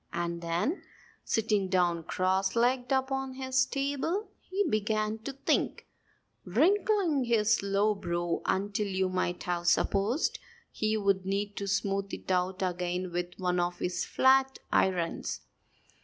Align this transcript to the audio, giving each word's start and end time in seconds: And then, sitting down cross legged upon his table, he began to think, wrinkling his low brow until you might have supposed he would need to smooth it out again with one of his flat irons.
And 0.11 0.41
then, 0.41 0.81
sitting 1.23 1.67
down 1.69 2.01
cross 2.05 2.55
legged 2.55 2.91
upon 2.91 3.35
his 3.35 3.67
table, 3.67 4.29
he 4.39 4.65
began 4.67 5.19
to 5.19 5.33
think, 5.33 5.85
wrinkling 6.43 7.25
his 7.25 7.61
low 7.61 7.93
brow 7.93 8.41
until 8.47 8.87
you 8.87 9.09
might 9.09 9.43
have 9.43 9.67
supposed 9.67 10.39
he 10.71 10.97
would 10.97 11.23
need 11.23 11.55
to 11.57 11.67
smooth 11.67 12.11
it 12.15 12.31
out 12.31 12.63
again 12.63 13.11
with 13.11 13.35
one 13.37 13.59
of 13.59 13.77
his 13.77 14.03
flat 14.03 14.57
irons. 14.71 15.41